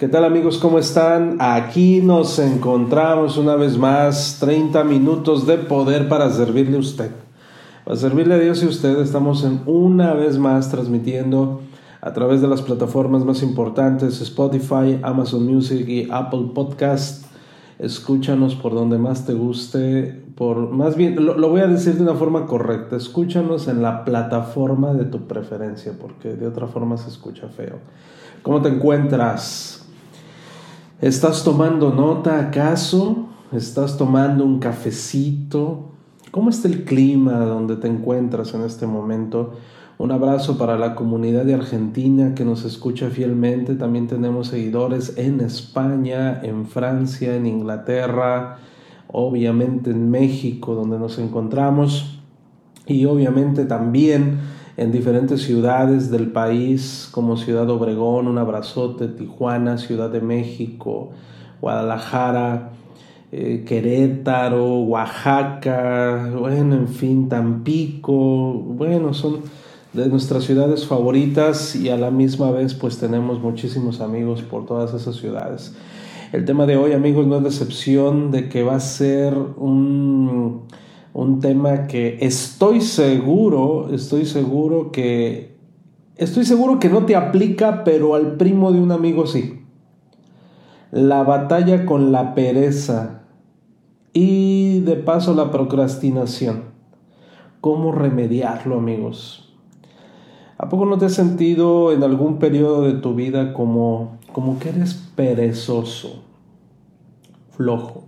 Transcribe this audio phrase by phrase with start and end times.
[0.00, 0.56] ¿Qué tal amigos?
[0.56, 1.36] ¿Cómo están?
[1.40, 7.10] Aquí nos encontramos una vez más, 30 minutos de poder para servirle a usted.
[7.84, 11.60] Para servirle a Dios y a usted estamos en una vez más transmitiendo
[12.00, 17.26] a través de las plataformas más importantes, Spotify, Amazon Music y Apple Podcast.
[17.78, 22.02] Escúchanos por donde más te guste, por más bien, lo, lo voy a decir de
[22.04, 27.10] una forma correcta, escúchanos en la plataforma de tu preferencia, porque de otra forma se
[27.10, 27.80] escucha feo.
[28.42, 29.79] ¿Cómo te encuentras?
[31.00, 33.30] ¿Estás tomando nota acaso?
[33.52, 35.92] ¿Estás tomando un cafecito?
[36.30, 39.54] ¿Cómo está el clima donde te encuentras en este momento?
[39.96, 43.76] Un abrazo para la comunidad de Argentina que nos escucha fielmente.
[43.76, 48.58] También tenemos seguidores en España, en Francia, en Inglaterra,
[49.08, 52.20] obviamente en México donde nos encontramos
[52.86, 54.38] y obviamente también
[54.80, 61.10] en diferentes ciudades del país como Ciudad Obregón, un abrazote, Tijuana, Ciudad de México,
[61.60, 62.70] Guadalajara,
[63.30, 69.40] eh, Querétaro, Oaxaca, bueno, en fin, Tampico, bueno, son
[69.92, 74.94] de nuestras ciudades favoritas y a la misma vez pues tenemos muchísimos amigos por todas
[74.94, 75.76] esas ciudades.
[76.32, 80.62] El tema de hoy amigos no es decepción de que va a ser un
[81.12, 85.56] un tema que estoy seguro, estoy seguro que,
[86.16, 89.64] estoy seguro que no te aplica, pero al primo de un amigo sí.
[90.92, 93.22] La batalla con la pereza
[94.12, 96.70] y de paso la procrastinación.
[97.60, 99.54] ¿Cómo remediarlo, amigos?
[100.58, 104.70] ¿A poco no te has sentido en algún periodo de tu vida como, como que
[104.70, 106.22] eres perezoso,
[107.50, 108.04] flojo?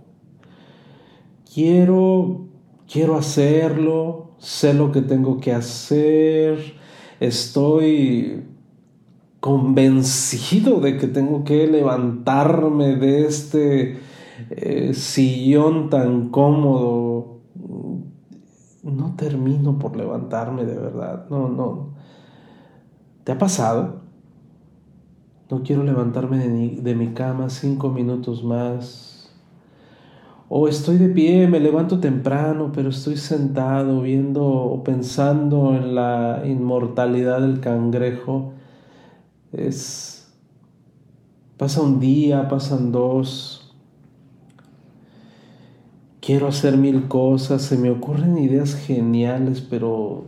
[1.51, 2.52] Quiero
[2.93, 6.75] quiero hacerlo, sé lo que tengo que hacer,
[7.19, 8.43] estoy
[9.39, 13.97] convencido de que tengo que levantarme de este
[14.51, 17.39] eh, sillón tan cómodo.
[18.83, 21.95] No termino por levantarme de verdad, no, no.
[23.23, 24.01] ¿Te ha pasado?
[25.49, 29.12] No quiero levantarme de de mi cama cinco minutos más
[30.49, 36.43] o estoy de pie, me levanto temprano, pero estoy sentado viendo o pensando en la
[36.45, 38.53] inmortalidad del cangrejo.
[39.51, 40.31] Es
[41.57, 43.73] pasa un día, pasan dos.
[46.19, 50.25] Quiero hacer mil cosas, se me ocurren ideas geniales, pero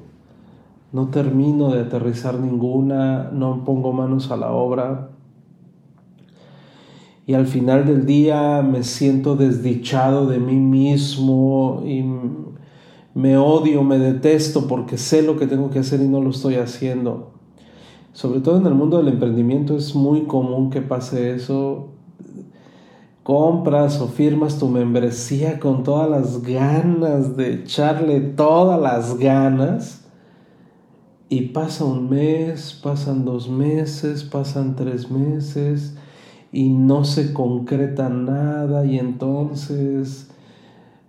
[0.92, 5.15] no termino de aterrizar ninguna, no pongo manos a la obra
[7.28, 12.06] y al final del día me siento desdichado de mí mismo y
[13.16, 16.56] me odio, me detesto porque sé lo que tengo que hacer y no lo estoy
[16.56, 17.32] haciendo.
[18.14, 21.90] Sobre todo en el mundo del emprendimiento es muy común que pase eso.
[23.24, 30.06] Compras o firmas tu membresía con todas las ganas de echarle todas las ganas.
[31.28, 35.96] Y pasa un mes, pasan dos meses, pasan tres meses
[36.56, 40.32] y no se concreta nada y entonces,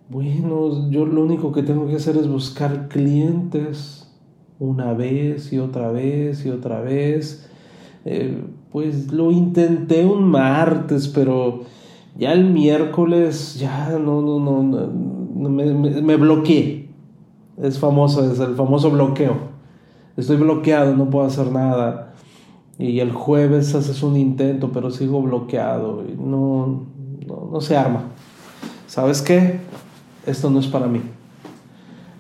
[0.08, 4.12] bueno, yo lo único que tengo que hacer es buscar clientes
[4.58, 7.48] una vez y otra vez y otra vez.
[8.04, 8.42] Eh,
[8.72, 11.60] pues lo intenté un martes, pero
[12.18, 16.88] ya el miércoles ya no, no, no, no me, me bloqueé.
[17.62, 19.36] Es famoso, es el famoso bloqueo.
[20.16, 22.05] Estoy bloqueado, no puedo hacer nada
[22.78, 26.86] y el jueves haces un intento, pero sigo bloqueado y no,
[27.26, 28.04] no, se arma.
[28.86, 29.60] ¿Sabes qué?
[30.26, 31.00] Esto no es para mí.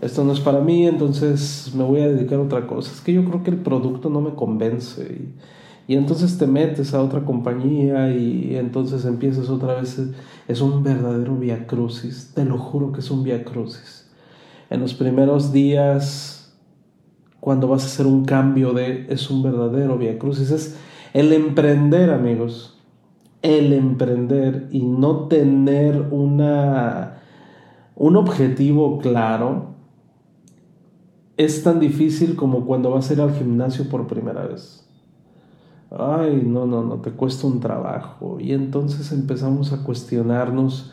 [0.00, 2.92] Esto no es para mí, entonces me voy a dedicar a otra cosa.
[2.92, 5.02] Es que yo creo que el producto no me convence.
[5.02, 10.00] Y, y entonces te metes a otra compañía y, entonces empiezas otra vez.
[10.48, 12.32] Es un verdadero via crucis.
[12.34, 14.06] Te lo juro que es un via crucis.
[14.68, 16.35] En los primeros días
[17.46, 20.76] cuando vas a hacer un cambio de es un verdadero via crucis es
[21.12, 22.76] el emprender amigos
[23.40, 27.18] el emprender y no tener una
[27.94, 29.76] un objetivo claro
[31.36, 34.84] es tan difícil como cuando vas a ir al gimnasio por primera vez
[35.96, 38.38] ay, no, no, no, te cuesta un trabajo.
[38.40, 40.92] Y entonces empezamos a cuestionarnos,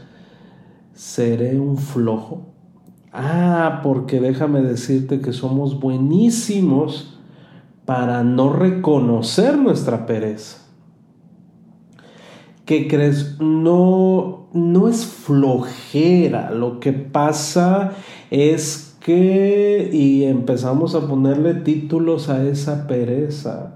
[0.94, 2.52] ¿seré un flojo?
[3.13, 7.19] Ah, porque déjame decirte que somos buenísimos
[7.86, 10.57] para no reconocer nuestra pereza.
[12.65, 13.39] ¿Qué crees?
[13.39, 16.50] No, no es flojera.
[16.50, 17.92] Lo que pasa
[18.31, 23.75] es que, y empezamos a ponerle títulos a esa pereza.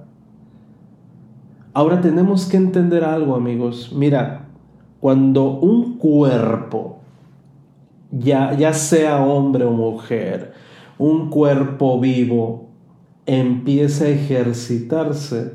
[1.74, 3.92] Ahora tenemos que entender algo, amigos.
[3.94, 4.48] Mira,
[5.00, 7.02] cuando un cuerpo,
[8.12, 10.54] ya, ya sea hombre o mujer,
[10.98, 12.70] un cuerpo vivo,
[13.26, 15.54] empieza a ejercitarse,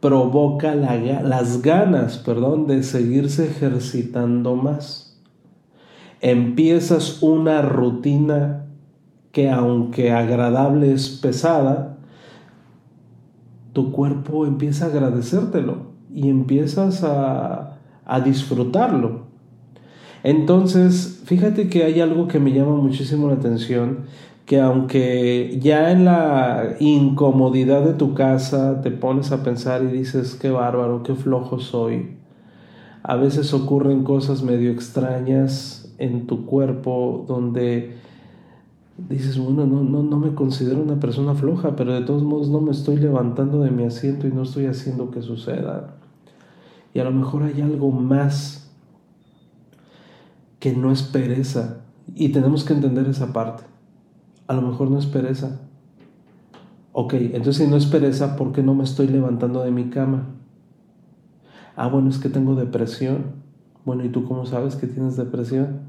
[0.00, 5.18] provoca las ganas, perdón, de seguirse ejercitando más.
[6.20, 8.66] Empiezas una rutina
[9.32, 11.96] que aunque agradable es pesada,
[13.72, 19.23] tu cuerpo empieza a agradecértelo y empiezas a, a disfrutarlo.
[20.24, 24.06] Entonces, fíjate que hay algo que me llama muchísimo la atención
[24.46, 30.34] que aunque ya en la incomodidad de tu casa te pones a pensar y dices,
[30.34, 32.16] qué bárbaro, qué flojo soy,
[33.02, 37.96] a veces ocurren cosas medio extrañas en tu cuerpo donde
[38.96, 42.62] dices, bueno, no, no, no me considero una persona floja, pero de todos modos no
[42.62, 45.96] me estoy levantando de mi asiento y no estoy haciendo que suceda.
[46.94, 48.63] Y a lo mejor hay algo más
[50.64, 51.82] que no es pereza.
[52.14, 53.64] Y tenemos que entender esa parte
[54.46, 55.60] a lo mejor no es pereza.
[56.92, 60.28] Ok, entonces si no es pereza, ¿por qué no me estoy levantando de mi cama?
[61.76, 63.42] Ah, bueno, es que tengo depresión.
[63.84, 65.80] Bueno, ¿y tú cómo sabes que tienes depresión?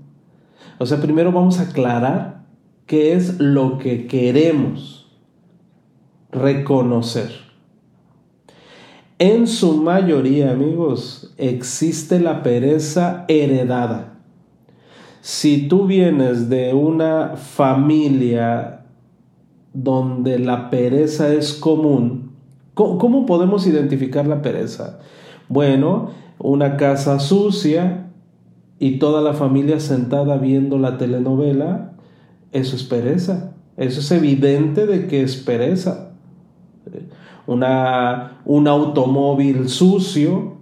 [0.78, 2.44] O sea, primero vamos a aclarar
[2.86, 5.10] qué es lo que queremos
[6.34, 7.30] reconocer.
[9.20, 14.15] En su mayoría, amigos, existe la pereza heredada
[15.26, 18.86] si tú vienes de una familia
[19.74, 22.30] donde la pereza es común,
[22.76, 25.00] ¿cómo, podemos identificar la pereza?
[25.50, 28.12] Bueno, una casa sucia
[28.78, 31.94] y toda la familia sentada viendo la telenovela,
[32.52, 33.56] eso es pereza.
[33.78, 36.12] Eso es evidente de que es pereza.
[37.48, 40.58] Un automóvil sucio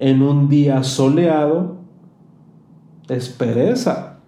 [0.00, 1.83] en un día soleado
[3.08, 4.18] es pereza.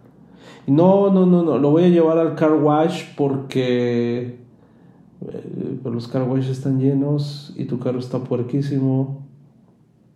[0.67, 4.40] No, no, no, no, lo voy a llevar al car wash porque
[5.20, 9.26] eh, los car wash están llenos y tu carro está puerquísimo.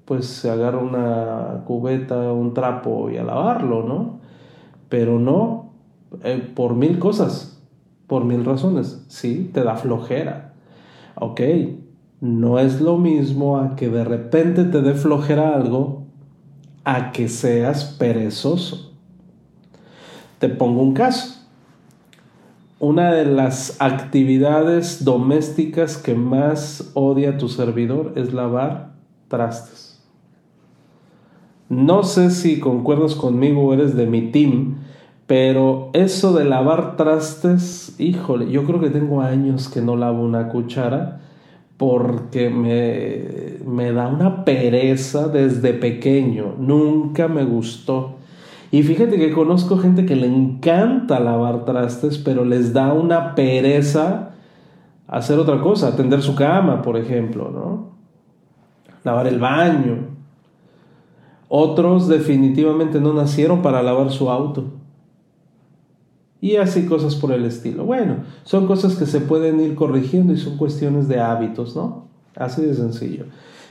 [0.04, 4.18] Pues se agarra una cubeta, un trapo y a lavarlo, ¿no?
[4.88, 5.70] Pero no,
[6.24, 7.62] eh, por mil cosas,
[8.08, 9.04] por mil razones.
[9.06, 10.54] Sí, te da flojera.
[11.14, 11.40] Ok,
[12.20, 15.99] no es lo mismo a que de repente te dé flojera algo
[16.84, 18.92] a que seas perezoso.
[20.38, 21.36] Te pongo un caso.
[22.78, 28.92] Una de las actividades domésticas que más odia tu servidor es lavar
[29.28, 30.02] trastes.
[31.68, 34.78] No sé si concuerdas conmigo o eres de mi team,
[35.26, 40.48] pero eso de lavar trastes, híjole, yo creo que tengo años que no lavo una
[40.48, 41.20] cuchara
[41.80, 48.16] porque me, me, da una pereza desde pequeño, nunca me gustó.
[48.70, 54.32] Y fíjate que conozco gente que le encanta lavar trastes, pero les da una pereza
[55.08, 57.92] hacer otra cosa, atender su cama, por ejemplo, ¿no?
[59.02, 60.00] Lavar el baño.
[61.48, 64.79] Otros definitivamente no nacieron para lavar su auto
[66.40, 67.84] y así cosas por el estilo.
[67.84, 72.06] Bueno, son cosas que se pueden ir corrigiendo y son cuestiones de hábitos, ¿no?
[72.36, 73.26] Así de sencillo.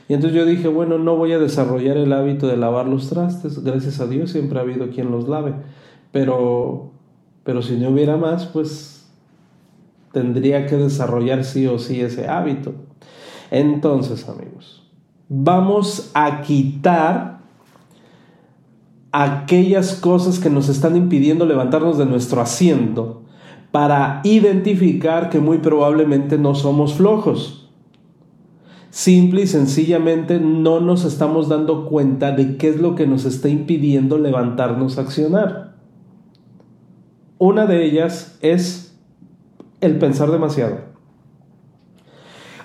[0.08, 3.62] Y entonces yo dije, bueno, no voy a desarrollar el hábito de lavar los trastes,
[3.62, 5.54] gracias a Dios siempre ha habido quien los lave,
[6.10, 6.90] pero,
[7.44, 9.08] pero si no hubiera más, pues
[10.12, 12.74] tendría que desarrollar sí o sí ese hábito.
[13.52, 14.82] Entonces, amigos,
[15.28, 17.29] vamos a quitar
[19.12, 23.22] aquellas cosas que nos están impidiendo levantarnos de nuestro asiento
[23.72, 27.68] para identificar que muy probablemente no somos flojos.
[28.90, 33.48] Simple y sencillamente no nos estamos dando cuenta de qué es lo que nos está
[33.48, 35.76] impidiendo levantarnos a accionar.
[37.38, 38.98] Una de ellas es
[39.80, 40.90] el pensar demasiado.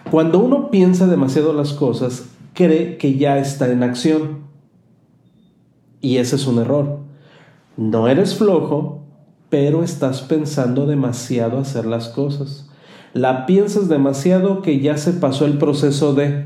[0.09, 4.44] Cuando uno piensa demasiado las cosas, cree que ya está en acción.
[6.05, 7.00] Y ese es un error.
[7.77, 9.00] No eres flojo,
[9.50, 12.69] pero estás pensando demasiado hacer las cosas.
[13.13, 16.45] La piensas demasiado que ya se pasó el proceso de...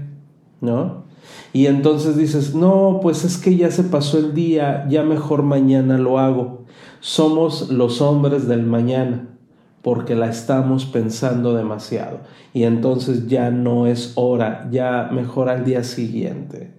[0.62, 1.04] ¿no?
[1.52, 5.98] Y entonces dices, no, pues es que ya se pasó el día, ya mejor mañana
[5.98, 6.64] lo hago.
[7.02, 9.28] Somos los hombres del mañana
[9.82, 12.20] porque la estamos pensando demasiado
[12.54, 16.79] y entonces ya no es hora, ya mejor al día siguiente.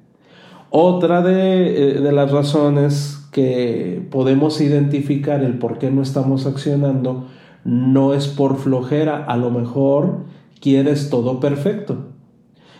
[0.70, 7.26] Otra de, eh, de las razones que podemos identificar el por qué no estamos accionando
[7.64, 10.24] no es por flojera, a lo mejor
[10.60, 12.10] quieres todo perfecto.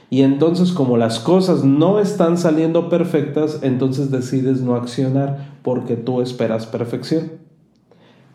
[0.09, 6.20] Y entonces como las cosas no están saliendo perfectas, entonces decides no accionar porque tú
[6.20, 7.32] esperas perfección.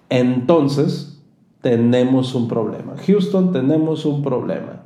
[0.09, 1.21] Entonces
[1.62, 2.95] tenemos un problema.
[3.05, 4.85] Houston, tenemos un problema.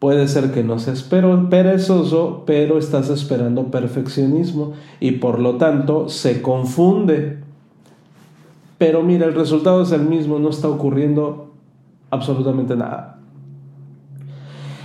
[0.00, 6.40] Puede ser que no seas perezoso, pero estás esperando perfeccionismo y por lo tanto se
[6.40, 7.38] confunde.
[8.78, 11.52] Pero mira, el resultado es el mismo, no está ocurriendo
[12.08, 13.18] absolutamente nada.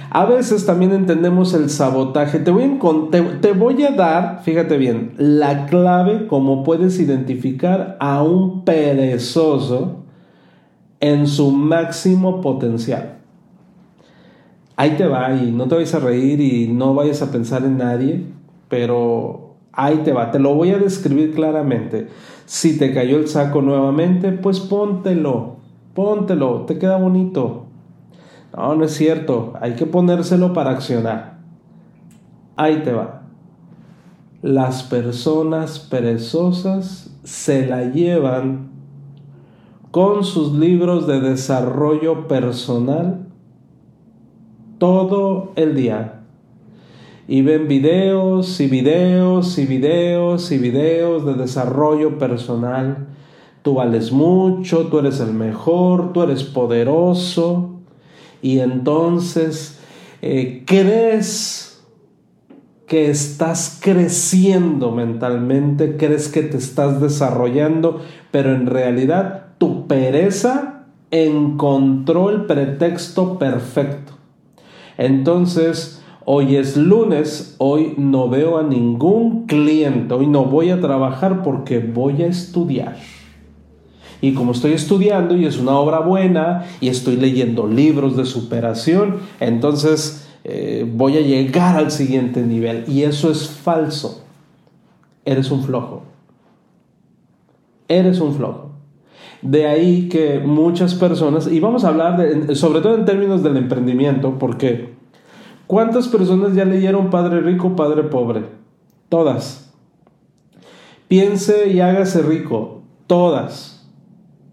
[0.09, 2.39] A veces también entendemos el sabotaje.
[2.39, 8.21] Te voy, a, te voy a dar, fíjate bien, la clave como puedes identificar a
[8.21, 10.03] un perezoso
[10.99, 13.15] en su máximo potencial.
[14.77, 17.77] Ahí te va y no te vayas a reír y no vayas a pensar en
[17.77, 18.25] nadie,
[18.67, 22.09] pero ahí te va, te lo voy a describir claramente.
[22.45, 25.57] Si te cayó el saco nuevamente, pues póntelo,
[25.93, 27.65] póntelo, te queda bonito,
[28.55, 29.53] no, no es cierto.
[29.59, 31.39] Hay que ponérselo para accionar.
[32.55, 33.23] Ahí te va.
[34.41, 38.69] Las personas perezosas se la llevan
[39.91, 43.24] con sus libros de desarrollo personal
[44.77, 46.21] todo el día.
[47.27, 53.07] Y ven videos y videos y videos y videos de desarrollo personal.
[53.63, 57.71] Tú vales mucho, tú eres el mejor, tú eres poderoso
[58.41, 59.79] y entonces
[60.21, 61.83] eh, crees
[62.85, 72.29] que estás creciendo mentalmente, crees que te estás desarrollando, pero en realidad tu pereza encontró
[72.29, 74.13] el pretexto perfecto.
[74.97, 81.43] Entonces, hoy es lunes, hoy no veo a ningún cliente, hoy no voy a trabajar
[81.43, 82.97] porque voy a estudiar.
[84.21, 89.17] Y como estoy estudiando y es una obra buena y estoy leyendo libros de superación,
[89.39, 92.85] entonces eh, voy a llegar al siguiente nivel.
[92.87, 94.23] Y eso es falso.
[95.25, 96.03] Eres un flojo.
[97.87, 98.74] Eres un flojo.
[99.45, 103.57] De ahí que muchas personas, y vamos a hablar de, sobre todo en términos del
[103.57, 104.95] emprendimiento, porque
[105.67, 108.43] ¿cuántas personas ya leyeron Padre Rico, Padre Pobre?
[109.09, 109.73] Todas.
[111.07, 112.81] Piense y hágase rico.
[113.05, 113.75] Todas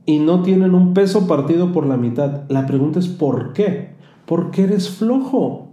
[0.05, 2.43] y no tienen un peso partido por la mitad.
[2.49, 3.91] La pregunta es ¿por qué?
[4.27, 5.69] Porque eres flojo.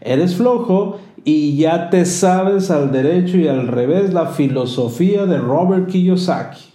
[0.00, 5.88] Eres flojo y ya te sabes al derecho y al revés la filosofía de Robert
[5.88, 6.69] Kiyosaki,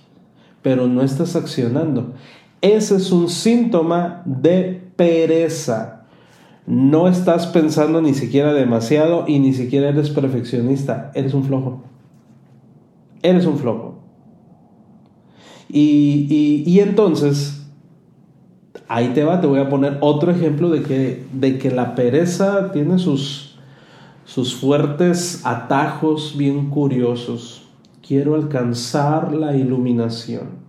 [0.66, 2.14] pero no estás accionando.
[2.60, 6.08] Ese es un síntoma de pereza.
[6.66, 11.12] No estás pensando ni siquiera demasiado y ni siquiera eres perfeccionista.
[11.14, 11.84] Eres un flojo.
[13.22, 14.00] Eres un flojo.
[15.70, 17.64] Y, entonces,
[18.88, 22.72] ahí te va, te voy a poner otro ejemplo de que, de que la pereza
[22.72, 23.60] tiene sus,
[24.26, 27.55] sus fuertes atajos bien curiosos.
[28.06, 30.60] Quiero alcanzar la iluminación.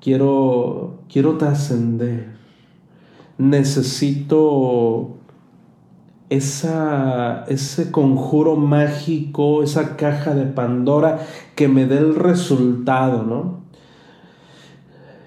[0.00, 2.34] Quiero, quiero trascender.
[3.36, 5.18] Necesito
[6.30, 11.20] esa, ese conjuro mágico, esa caja de Pandora
[11.56, 13.60] que me dé el resultado, ¿no?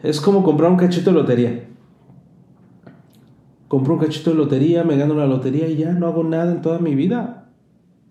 [0.01, 1.67] Es como comprar un cachito de lotería.
[3.67, 6.63] Compro un cachito de lotería, me gano la lotería y ya no hago nada en
[6.63, 7.51] toda mi vida.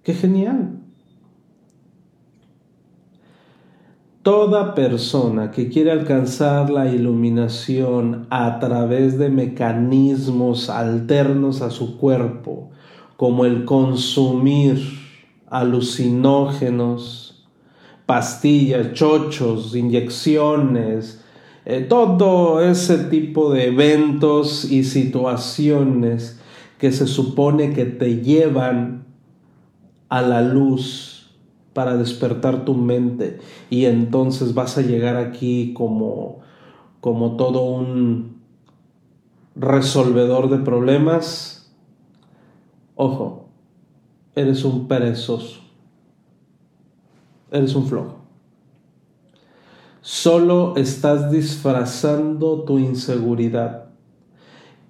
[0.04, 0.85] ¡Qué genial!
[4.26, 12.72] Toda persona que quiere alcanzar la iluminación a través de mecanismos alternos a su cuerpo,
[13.16, 14.82] como el consumir
[15.48, 17.46] alucinógenos,
[18.04, 21.22] pastillas, chochos, inyecciones,
[21.64, 26.40] eh, todo ese tipo de eventos y situaciones
[26.78, 29.04] que se supone que te llevan
[30.08, 31.15] a la luz
[31.76, 36.40] para despertar tu mente y entonces vas a llegar aquí como
[37.02, 38.40] como todo un
[39.54, 41.70] resolvedor de problemas
[42.94, 43.50] ojo
[44.34, 45.60] eres un perezoso
[47.50, 48.16] eres un flojo
[50.06, 53.86] Solo estás disfrazando tu inseguridad.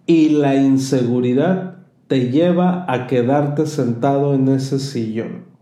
[0.05, 5.56] Y la inseguridad te lleva a quedarte sentado en ese sillón.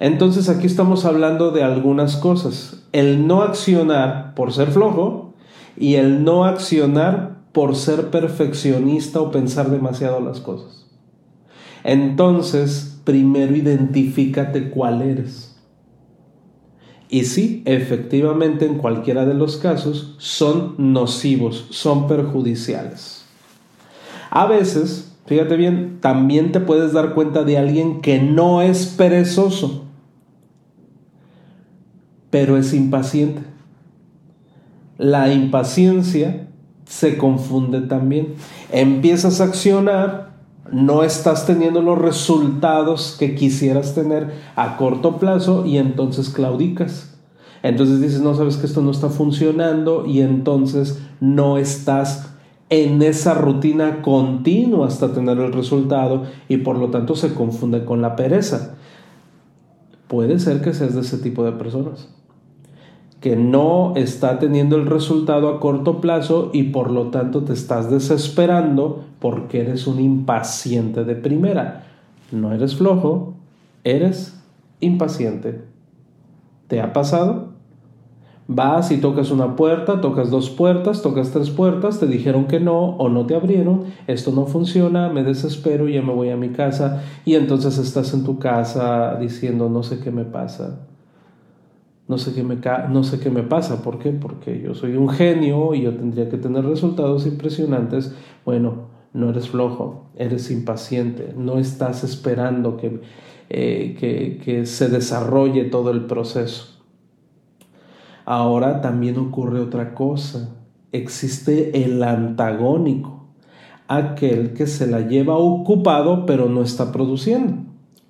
[0.00, 2.84] Entonces aquí estamos hablando de algunas cosas.
[2.92, 5.34] El no accionar por ser flojo
[5.76, 10.86] y el no accionar por ser perfeccionista o pensar demasiado las cosas.
[11.84, 15.56] Entonces, primero identifícate cuál eres.
[17.08, 23.24] Y sí, efectivamente en cualquiera de los casos son nocivos, son perjudiciales.
[24.30, 29.87] A veces, fíjate bien, también te puedes dar cuenta de alguien que no es perezoso,
[32.30, 33.42] pero es impaciente.
[34.98, 36.48] La impaciencia
[36.84, 38.34] se confunde también.
[38.72, 40.32] Empiezas a accionar,
[40.72, 47.14] no estás teniendo los resultados que quisieras tener a corto plazo y entonces claudicas.
[47.62, 52.34] Entonces dices, no sabes que esto no está funcionando y entonces no estás
[52.70, 58.02] en esa rutina continua hasta tener el resultado y por lo tanto se confunde con
[58.02, 58.76] la pereza.
[60.06, 62.08] Puede ser que seas de ese tipo de personas
[63.20, 67.90] que no está teniendo el resultado a corto plazo y por lo tanto te estás
[67.90, 71.84] desesperando porque eres un impaciente de primera.
[72.30, 73.34] No eres flojo,
[73.82, 74.40] eres
[74.80, 75.62] impaciente.
[76.68, 77.48] ¿Te ha pasado?
[78.46, 82.90] Vas y tocas una puerta, tocas dos puertas, tocas tres puertas, te dijeron que no
[82.96, 87.02] o no te abrieron, esto no funciona, me desespero ya me voy a mi casa
[87.26, 90.78] y entonces estás en tu casa diciendo no sé qué me pasa
[92.08, 93.82] no sé qué me, no sé qué me pasa.
[93.82, 94.10] ¿Por qué?
[94.10, 98.14] Porque yo soy un genio y yo tendría que tener resultados impresionantes.
[98.46, 103.02] Bueno, no eres flojo, eres impaciente, no estás esperando que,
[103.50, 106.78] eh, que, que se desarrolle todo el proceso.
[108.24, 110.56] Ahora también ocurre otra cosa.
[110.92, 113.26] Existe el antagónico,
[113.86, 117.54] aquel que se la lleva ocupado pero no está produciendo.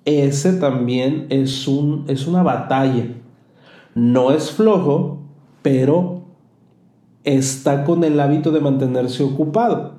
[0.05, 3.05] Ese también es, un, es una batalla
[3.99, 5.19] no es flojo,
[5.61, 6.21] pero
[7.25, 9.95] está con el hábito de mantenerse ocupado.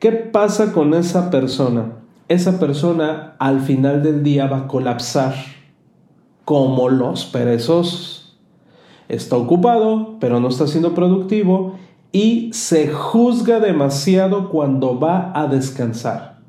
[0.00, 1.92] ¿Qué pasa con esa persona?
[2.28, 5.34] Esa persona al final del día va a colapsar
[6.44, 8.38] como los perezosos.
[9.08, 11.76] Está ocupado, pero no está siendo productivo
[12.10, 16.40] y se juzga demasiado cuando va a descansar.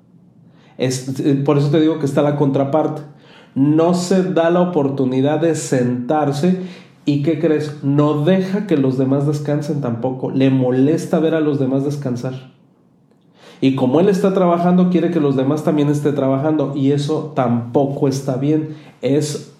[0.77, 3.01] Es, eh, por eso te digo que está la contraparte
[3.55, 6.59] no se da la oportunidad de sentarse
[7.09, 7.83] y ¿qué crees?
[7.83, 10.29] No deja que los demás descansen tampoco.
[10.29, 12.51] Le molesta ver a los demás descansar.
[13.61, 16.73] Y como él está trabajando, quiere que los demás también estén trabajando.
[16.75, 18.75] Y eso tampoco está bien.
[19.01, 19.55] Es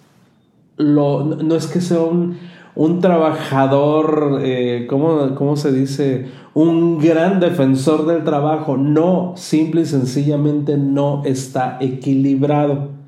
[0.76, 2.38] lo, no es que sea un,
[2.76, 6.28] un trabajador, eh, ¿cómo, ¿cómo se dice?
[6.54, 8.76] Un gran defensor del trabajo.
[8.76, 12.99] No, simple y sencillamente no está equilibrado.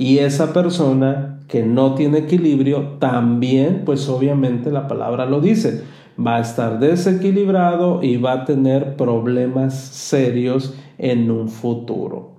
[0.00, 5.84] Y esa persona que no tiene equilibrio, también, pues obviamente la palabra lo dice,
[6.18, 12.30] va a estar desequilibrado y va a tener problemas serios en un futuro.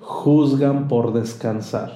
[0.00, 1.92] Juzgan por descansar.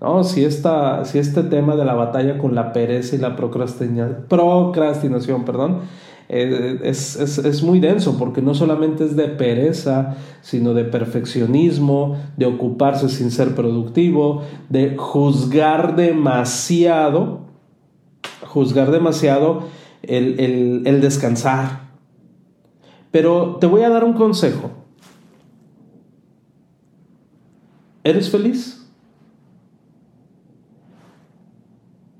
[0.00, 0.22] ¿No?
[0.22, 5.44] Si, esta, si este tema de la batalla con la pereza y la procrastinación, procrastinación
[5.44, 5.80] perdón,
[6.28, 12.46] eh, es, es, muy denso porque no solamente es de pereza, sino de perfeccionismo, de
[12.46, 17.40] ocuparse sin ser productivo, de juzgar demasiado,
[18.46, 19.64] juzgar demasiado
[20.02, 21.90] el, el, el descansar.
[23.10, 24.70] Pero te voy a dar un consejo.
[28.02, 28.86] ¿Eres feliz?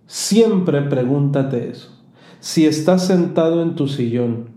[0.07, 1.93] Siempre pregúntate eso.
[2.44, 4.50] Si estás sentado en tu sillón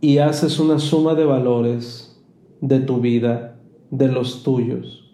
[0.00, 2.22] y haces una suma de valores
[2.60, 3.56] de tu vida,
[3.90, 5.12] de los tuyos,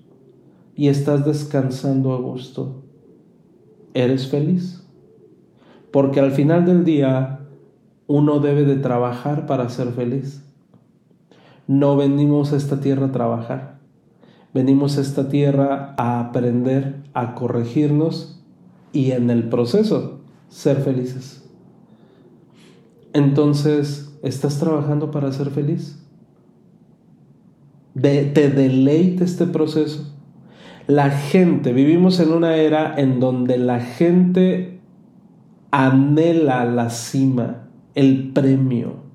[0.76, 2.82] y estás descansando a gusto,
[3.94, 4.86] ¿eres feliz?
[5.90, 7.46] Porque al final del día
[8.06, 10.44] uno debe de trabajar para ser feliz.
[11.66, 13.78] No venimos a esta tierra a trabajar.
[14.52, 18.44] Venimos a esta tierra a aprender, a corregirnos
[18.92, 20.17] y en el proceso
[20.48, 21.44] ser felices.
[23.12, 25.98] Entonces, ¿estás trabajando para ser feliz?
[28.00, 30.14] ¿Te deleite este proceso?
[30.86, 34.80] La gente, vivimos en una era en donde la gente
[35.70, 39.08] anhela la cima, el premio,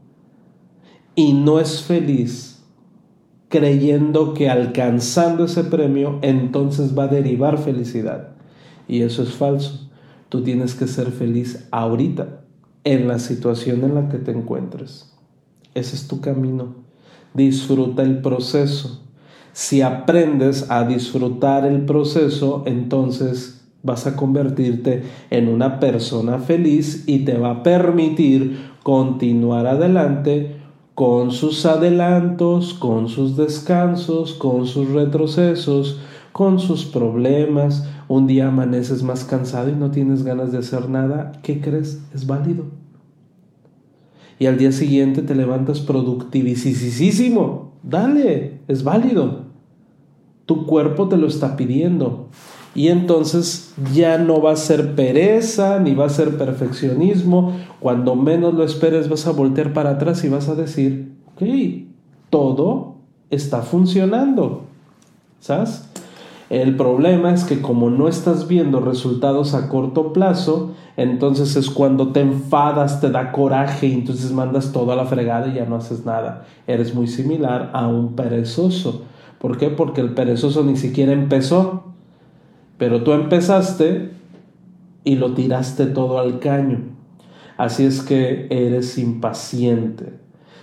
[1.16, 2.54] y no es feliz
[3.54, 8.30] creyendo que alcanzando ese premio entonces va a derivar felicidad.
[8.88, 9.83] Y eso es falso.
[10.34, 12.42] Tú tienes que ser feliz ahorita,
[12.84, 15.14] en la situación en la que te encuentres.
[15.76, 16.74] Ese es tu camino.
[17.36, 19.04] disfruta el proceso.
[19.52, 27.26] Si aprendes a disfrutar el proceso, entonces vas a convertirte en una persona feliz y
[27.26, 30.56] te va a permitir continuar adelante
[30.96, 36.00] con sus adelantos, con sus descansos, con sus retrocesos,
[36.32, 37.88] con sus problemas.
[38.08, 41.32] Un día amaneces más cansado y no tienes ganas de hacer nada.
[41.42, 42.02] ¿Qué crees?
[42.14, 42.66] Es válido.
[44.40, 47.72] Y al día siguiente te levantas productivísimo.
[47.84, 49.44] Dale, es válido.
[50.46, 52.30] Tu cuerpo te lo está pidiendo.
[52.76, 57.56] Y entonces ya no va a ser pereza ni va a ser perfeccionismo.
[57.80, 61.44] Cuando menos lo esperes vas a voltear para atrás y vas a decir, ok,
[62.30, 62.96] todo
[63.30, 64.64] está funcionando.
[65.40, 65.88] ¿Sabes?
[66.54, 72.10] El problema es que como no estás viendo resultados a corto plazo, entonces es cuando
[72.10, 75.78] te enfadas, te da coraje y entonces mandas todo a la fregada y ya no
[75.78, 76.46] haces nada.
[76.68, 79.02] Eres muy similar a un perezoso.
[79.40, 79.72] ¿Por qué?
[79.72, 81.86] Porque el perezoso ni siquiera empezó.
[82.78, 84.12] Pero tú empezaste
[85.04, 86.82] y lo tiraste todo al caño.
[87.58, 90.20] Así es que eres impaciente.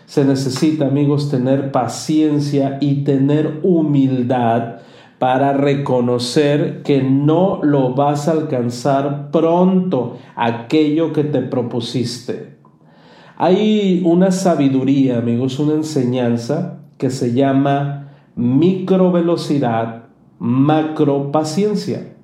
[0.06, 4.82] Se necesita, amigos, tener paciencia y tener humildad
[5.20, 12.56] para reconocer que no lo vas a alcanzar pronto, aquello que te propusiste.
[13.36, 20.04] Hay una sabiduría, amigos, una enseñanza que se llama microvelocidad
[20.38, 22.14] macro paciencia.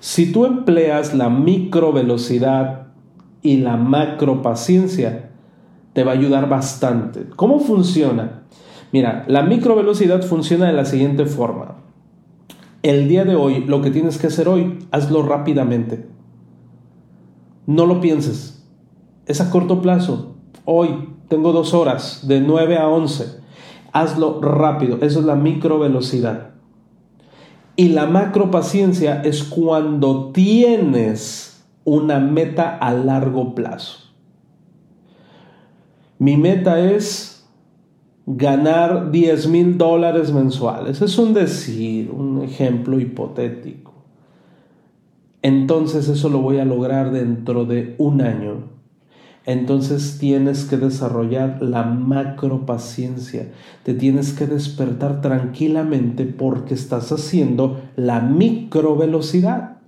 [0.00, 2.88] Si tú empleas la micro velocidad
[3.40, 5.30] y la macro paciencia,
[5.94, 7.24] te va a ayudar bastante.
[7.34, 8.42] ¿Cómo funciona?
[8.92, 11.81] Mira, la micro velocidad funciona de la siguiente forma.
[12.82, 16.06] El día de hoy, lo que tienes que hacer hoy, hazlo rápidamente.
[17.66, 18.66] No lo pienses.
[19.26, 20.34] Es a corto plazo.
[20.64, 23.40] Hoy tengo dos horas, de 9 a 11.
[23.92, 24.98] Hazlo rápido.
[25.00, 26.50] Eso es la micro velocidad.
[27.76, 33.98] Y la macro paciencia es cuando tienes una meta a largo plazo.
[36.18, 37.31] Mi meta es
[38.26, 41.02] ganar 10 mil dólares mensuales.
[41.02, 43.92] Es un decir, un ejemplo hipotético.
[45.42, 48.72] Entonces eso lo voy a lograr dentro de un año
[49.44, 53.50] entonces tienes que desarrollar la macro paciencia.
[53.82, 59.78] Te tienes que despertar tranquilamente porque estás haciendo la micro velocidad.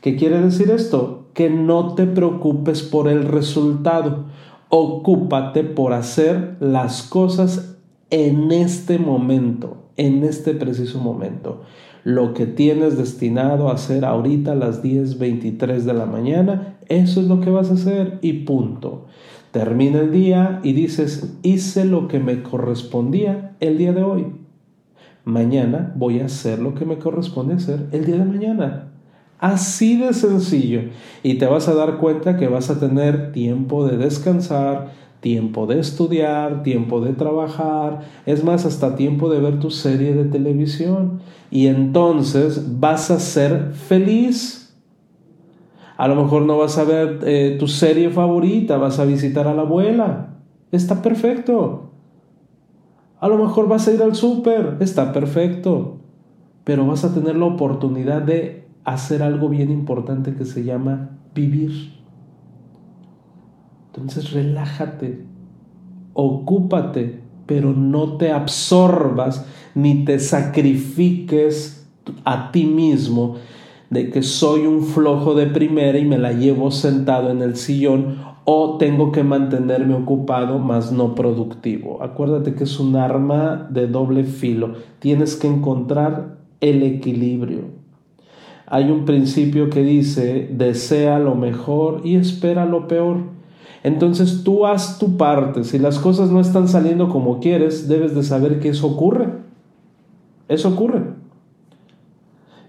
[0.00, 1.26] ¿Qué quiere decir esto?
[1.34, 4.26] Que no te preocupes por el resultado.
[4.68, 7.71] Ocúpate por hacer las cosas
[8.12, 11.62] en este momento, en este preciso momento
[12.04, 17.26] lo que tienes destinado a hacer ahorita a las 10.23 de la mañana, eso es
[17.26, 19.06] lo que vas a hacer y punto.
[19.52, 24.26] Termina el día y dices, hice lo que me correspondía el día de hoy.
[25.24, 28.88] Mañana voy a hacer lo que me corresponde hacer el día de mañana.
[29.38, 30.82] Así de sencillo.
[31.22, 35.78] Y te vas a dar cuenta que vas a tener tiempo de descansar, tiempo de
[35.78, 41.20] estudiar, tiempo de trabajar, es más, hasta tiempo de ver tu serie de televisión.
[41.50, 44.76] Y entonces vas a ser feliz.
[45.96, 49.54] A lo mejor no vas a ver eh, tu serie favorita, vas a visitar a
[49.54, 50.34] la abuela.
[50.72, 51.92] Está perfecto.
[53.20, 55.98] A lo mejor vas a ir al súper, está perfecto.
[56.64, 62.01] Pero vas a tener la oportunidad de hacer algo bien importante que se llama vivir.
[63.94, 65.26] Entonces relájate,
[66.14, 71.86] ocúpate, pero no te absorbas ni te sacrifiques
[72.24, 73.36] a ti mismo
[73.90, 78.16] de que soy un flojo de primera y me la llevo sentado en el sillón
[78.46, 82.02] o tengo que mantenerme ocupado más no productivo.
[82.02, 84.76] Acuérdate que es un arma de doble filo.
[85.00, 87.82] Tienes que encontrar el equilibrio.
[88.66, 93.41] Hay un principio que dice, desea lo mejor y espera lo peor.
[93.82, 95.64] Entonces tú haz tu parte.
[95.64, 99.28] Si las cosas no están saliendo como quieres, debes de saber que eso ocurre.
[100.48, 101.02] Eso ocurre.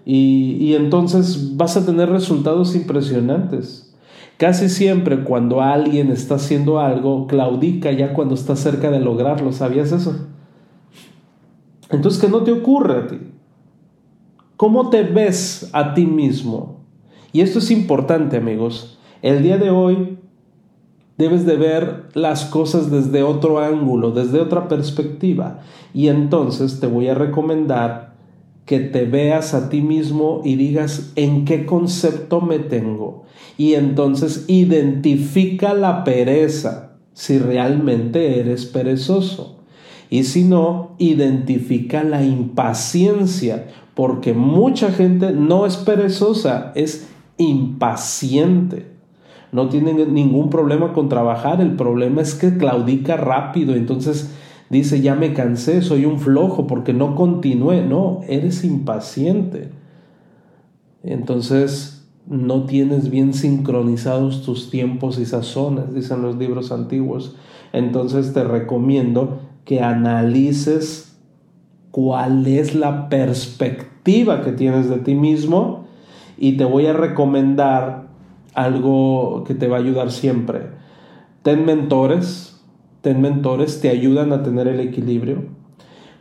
[0.04, 3.94] Y, y, entonces vas a tener resultados impresionantes.
[4.36, 9.52] Casi siempre cuando alguien está haciendo algo, claudica ya cuando está cerca de lograrlo.
[9.52, 10.26] ¿Sabías eso?
[11.90, 13.18] Entonces, que no te ocurre a ti.
[14.56, 16.80] ¿Cómo te ves a ti mismo?
[17.32, 18.98] Y esto es importante, amigos.
[19.22, 20.18] El día de hoy
[21.16, 25.60] Debes de ver las cosas desde otro ángulo, desde otra perspectiva.
[25.92, 28.14] Y entonces te voy a recomendar
[28.66, 33.24] que te veas a ti mismo y digas en qué concepto me tengo.
[33.56, 39.60] Y entonces identifica la pereza si realmente eres perezoso.
[40.10, 48.93] Y si no, identifica la impaciencia, porque mucha gente no es perezosa, es impaciente.
[49.54, 54.34] No tiene ningún problema con trabajar, el problema es que claudica rápido, entonces
[54.68, 57.80] dice, ya me cansé, soy un flojo porque no continué.
[57.80, 59.68] No, eres impaciente.
[61.04, 67.36] Entonces no tienes bien sincronizados tus tiempos y sazones, dicen los libros antiguos.
[67.72, 71.16] Entonces te recomiendo que analices
[71.92, 75.84] cuál es la perspectiva que tienes de ti mismo
[76.36, 78.03] y te voy a recomendar
[78.54, 80.62] algo que te va a ayudar siempre.
[81.42, 82.62] Ten mentores,
[83.00, 85.44] ten mentores, te ayudan a tener el equilibrio.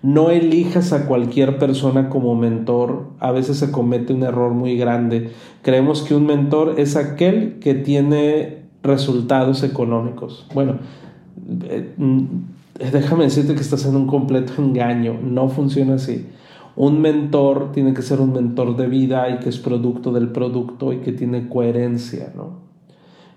[0.02, 3.12] No elijas a cualquier persona como mentor.
[3.20, 5.32] A veces se comete un error muy grande.
[5.62, 10.46] Creemos que un mentor es aquel que tiene resultados económicos.
[10.54, 10.80] Bueno,
[11.70, 12.26] eh, mm,
[12.92, 15.18] déjame decirte que estás en un completo engaño.
[15.24, 16.28] No funciona así.
[16.76, 20.92] Un mentor tiene que ser un mentor de vida y que es producto del producto
[20.92, 22.62] y que tiene coherencia, ¿no?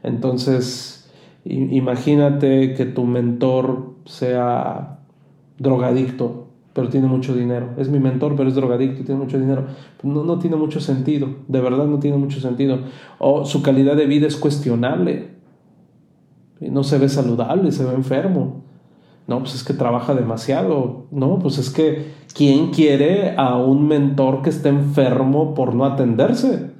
[0.02, 1.10] Entonces,
[1.44, 5.00] imagínate que tu mentor sea
[5.58, 6.46] drogadicto
[6.76, 7.70] pero tiene mucho dinero.
[7.78, 9.64] Es mi mentor, pero es drogadicto tiene mucho dinero.
[10.02, 12.80] No, no tiene mucho sentido, de verdad no tiene mucho sentido.
[13.18, 15.30] O su calidad de vida es cuestionable.
[16.60, 18.65] No se ve saludable, se ve enfermo.
[19.26, 21.06] No, pues es que trabaja demasiado.
[21.10, 26.70] No, pues es que ¿quién quiere a un mentor que esté enfermo por no atenderse?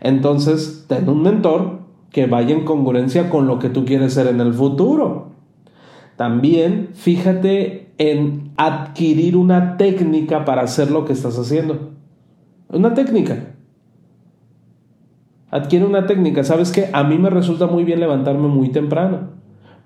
[0.00, 4.40] Entonces, ten un mentor que vaya en congruencia con lo que tú quieres ser en
[4.40, 5.30] el futuro.
[6.16, 11.92] También fíjate en adquirir una técnica para hacer lo que estás haciendo.
[12.68, 13.54] Una técnica.
[15.50, 16.42] Adquiere una técnica.
[16.42, 19.34] ¿Sabes que A mí me resulta muy bien levantarme muy temprano.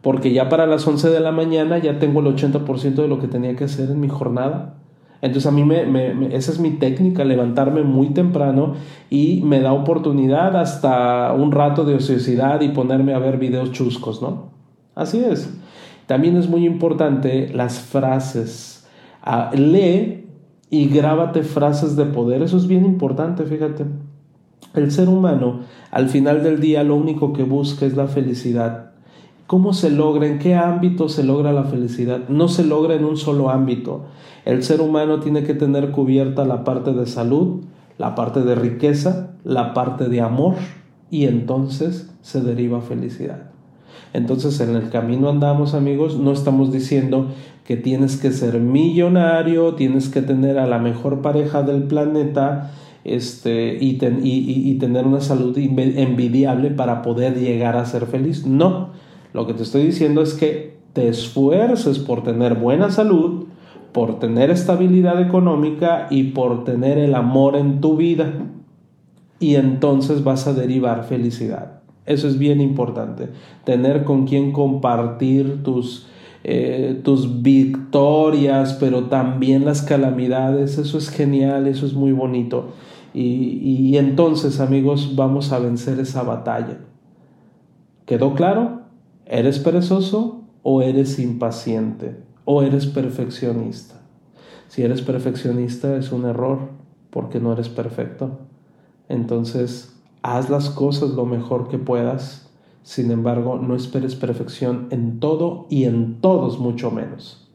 [0.02, 3.26] Porque ya para las 11 de la mañana ya tengo el 80% de lo que
[3.26, 4.76] tenía que hacer en mi jornada.
[5.20, 8.74] Entonces a mí me, esa es mi técnica, levantarme muy temprano
[9.10, 14.22] y me da oportunidad hasta un rato de ociosidad y ponerme a ver videos chuscos,
[14.22, 14.52] ¿no?
[14.94, 15.52] Así es.
[16.06, 18.86] También es muy importante las frases.
[19.22, 20.26] Ah, lee
[20.70, 22.42] y grábate frases de poder.
[22.42, 23.84] Eso es bien importante, fíjate.
[24.74, 28.92] El ser humano, al final del día, lo único que busca es la felicidad.
[29.48, 30.26] ¿Cómo se logra?
[30.26, 32.28] ¿En qué ámbito se logra la felicidad?
[32.28, 34.04] No se logra en un solo ámbito.
[34.44, 37.62] El ser humano tiene que tener cubierta la parte de salud,
[37.96, 40.56] la parte de riqueza, la parte de amor
[41.10, 43.44] y entonces se deriva felicidad.
[44.12, 47.28] Entonces en el camino andamos amigos, no estamos diciendo
[47.64, 52.72] que tienes que ser millonario, tienes que tener a la mejor pareja del planeta
[53.04, 58.46] este, y, y tener una salud envidiable para poder llegar a ser feliz.
[58.46, 58.90] No,
[59.38, 63.44] lo que te estoy diciendo es que te esfuerces por tener buena salud,
[63.92, 68.32] por tener estabilidad económica y por tener el amor en tu vida.
[69.38, 71.82] Y entonces vas a derivar felicidad.
[72.04, 73.28] Eso es bien importante.
[73.62, 76.08] Tener con quien compartir tus,
[76.42, 80.78] eh, tus victorias, pero también las calamidades.
[80.78, 82.70] Eso es genial, eso es muy bonito.
[83.14, 86.78] Y, y entonces, amigos, vamos a vencer esa batalla.
[88.04, 88.77] ¿Quedó claro?
[89.30, 92.16] ¿Eres perezoso o eres impaciente?
[92.46, 93.96] ¿O eres perfeccionista?
[94.68, 96.70] Si eres perfeccionista es un error
[97.10, 98.38] porque no eres perfecto.
[99.10, 102.48] Entonces, haz las cosas lo mejor que puedas,
[102.82, 107.50] sin embargo, no esperes perfección en todo y en todos mucho menos.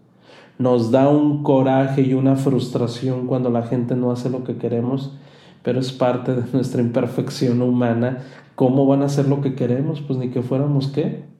[0.59, 5.17] Nos da un coraje y una frustración cuando la gente no hace lo que queremos,
[5.63, 8.19] pero es parte de nuestra imperfección humana.
[8.53, 10.01] ¿Cómo van a hacer lo que queremos?
[10.01, 11.32] Pues ni que fuéramos qué.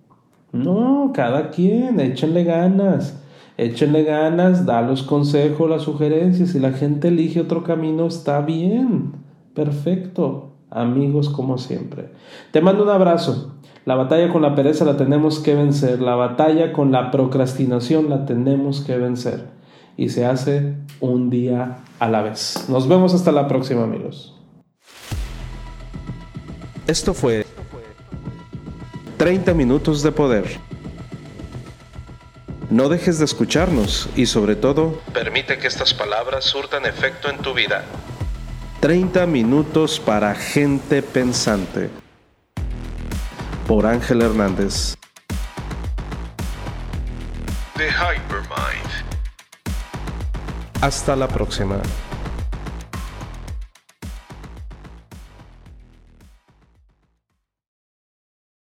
[0.53, 3.19] No, cada quien, échenle ganas.
[3.57, 6.51] Échenle ganas, da los consejos, las sugerencias.
[6.51, 9.13] Si la gente elige otro camino, está bien.
[9.53, 12.09] Perfecto amigos como siempre.
[12.51, 13.53] Te mando un abrazo.
[13.85, 16.01] La batalla con la pereza la tenemos que vencer.
[16.01, 19.47] La batalla con la procrastinación la tenemos que vencer.
[19.97, 22.65] Y se hace un día a la vez.
[22.69, 24.35] Nos vemos hasta la próxima amigos.
[26.87, 27.42] Esto fue
[29.23, 30.59] 30 minutos de poder.
[32.69, 37.53] No dejes de escucharnos y sobre todo, permite que estas palabras surtan efecto en tu
[37.53, 37.85] vida.
[38.81, 41.89] 30 minutos para gente pensante.
[43.65, 44.95] Por Ángel Hernández.
[47.77, 48.89] The Hypermind.
[50.81, 51.77] Hasta la próxima.